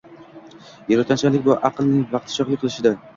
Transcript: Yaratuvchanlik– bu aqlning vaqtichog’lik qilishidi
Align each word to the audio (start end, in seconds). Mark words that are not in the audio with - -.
Yaratuvchanlik– 0.93 1.43
bu 1.49 1.57
aqlning 1.69 2.01
vaqtichog’lik 2.15 2.63
qilishidi 2.65 2.95